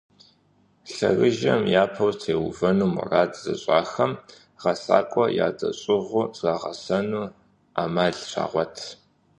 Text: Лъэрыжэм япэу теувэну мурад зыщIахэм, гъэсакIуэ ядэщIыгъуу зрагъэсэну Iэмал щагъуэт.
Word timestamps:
Лъэрыжэм 0.93 1.61
япэу 1.83 2.11
теувэну 2.21 2.91
мурад 2.93 3.31
зыщIахэм, 3.43 4.11
гъэсакIуэ 4.61 5.25
ядэщIыгъуу 5.47 6.27
зрагъэсэну 6.37 7.27
Iэмал 7.81 8.15
щагъуэт. 8.29 8.75